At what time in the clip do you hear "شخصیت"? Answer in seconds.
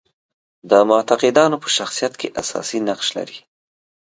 1.77-2.13